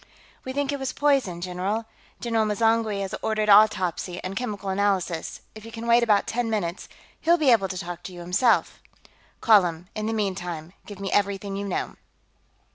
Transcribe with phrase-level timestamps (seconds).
[0.43, 1.85] "We think it was poison, general.
[2.19, 5.41] General M'zangwe has ordered autopsy and chemical analysis.
[5.53, 6.89] If you can wait about ten minutes,
[7.19, 8.79] he'll be able to talk to you, himself."
[9.41, 9.89] "Call him.
[9.93, 11.97] In the meantime, give me everything you know."